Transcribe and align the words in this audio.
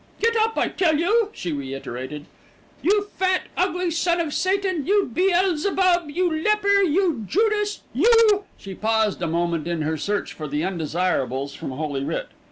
"Get 0.19 0.35
up, 0.37 0.57
I 0.57 0.69
tell 0.69 0.97
you," 0.97 1.29
she 1.31 1.51
reiterated. 1.51 2.25
"You 2.81 3.05
fat, 3.17 3.43
ugly 3.55 3.91
son 3.91 4.19
of 4.19 4.33
Satan, 4.33 4.87
you 4.87 5.05
Beelzebub, 5.13 6.09
you 6.09 6.41
leper, 6.41 6.81
you 6.81 7.23
Judas, 7.27 7.81
you" 7.93 8.45
she 8.57 8.73
paused 8.73 9.21
a 9.21 9.27
moment 9.27 9.67
in 9.67 9.83
her 9.83 9.97
search 9.97 10.33
for 10.33 10.47
the 10.47 10.63
undesirables 10.65 11.53
from 11.53 11.69
Holy 11.69 12.03
Writ. 12.03 12.29